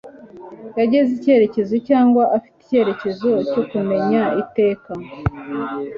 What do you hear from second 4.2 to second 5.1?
iteka